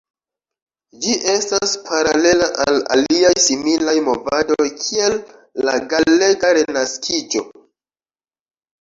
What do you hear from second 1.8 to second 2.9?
paralela al